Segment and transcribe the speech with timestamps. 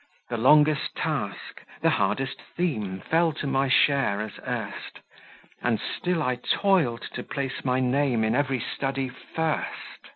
[0.29, 5.01] The longest task, the hardest theme Fell to my share as erst,
[5.61, 9.99] And still I toiled to place my name In every study first.